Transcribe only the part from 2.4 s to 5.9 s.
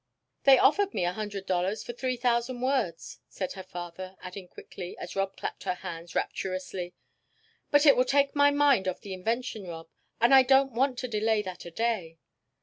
words," said her father, adding quickly, as Rob clapped her